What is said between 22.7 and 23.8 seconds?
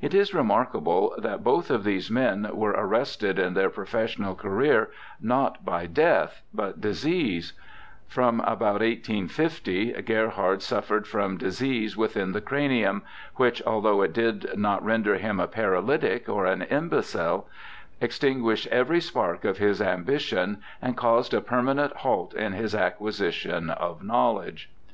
acquisition